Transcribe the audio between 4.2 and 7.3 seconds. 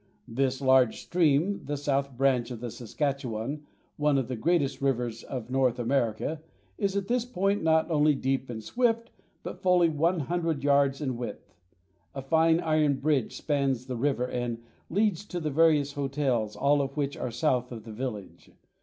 the greatest rivers of North America, is at this